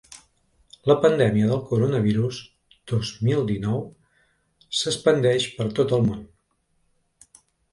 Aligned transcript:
La 0.91 0.93
pandèmia 1.01 1.49
del 1.51 1.59
coronavirus 1.71 2.39
dos 2.93 3.11
mil 3.27 3.43
dinou 3.51 3.83
s’expandeix 4.79 5.49
per 5.59 5.69
tot 5.81 5.95
el 5.99 6.09
món. 6.09 6.27